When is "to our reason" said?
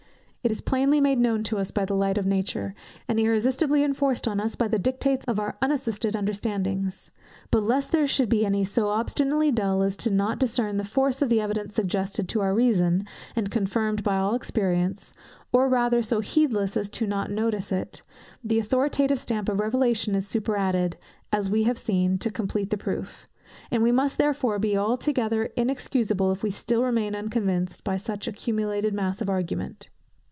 12.29-13.05